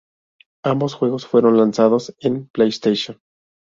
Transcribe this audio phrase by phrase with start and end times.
[0.63, 3.21] Ambos juegos fueron lanzados en PlayStation.